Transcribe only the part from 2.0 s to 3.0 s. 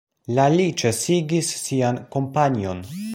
kampanjon.